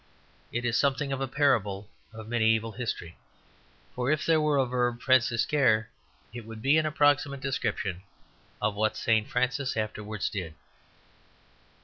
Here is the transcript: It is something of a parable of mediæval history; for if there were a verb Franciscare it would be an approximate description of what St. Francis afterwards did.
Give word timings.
It 0.51 0.65
is 0.65 0.77
something 0.77 1.11
of 1.11 1.21
a 1.21 1.27
parable 1.27 1.87
of 2.11 2.25
mediæval 2.25 2.75
history; 2.75 3.19
for 3.93 4.09
if 4.09 4.25
there 4.25 4.41
were 4.41 4.57
a 4.57 4.65
verb 4.65 4.99
Franciscare 4.99 5.89
it 6.33 6.43
would 6.43 6.59
be 6.59 6.79
an 6.79 6.87
approximate 6.87 7.39
description 7.41 8.01
of 8.59 8.73
what 8.73 8.97
St. 8.97 9.27
Francis 9.29 9.77
afterwards 9.77 10.27
did. 10.31 10.55